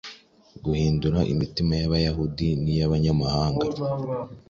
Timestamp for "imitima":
1.33-1.73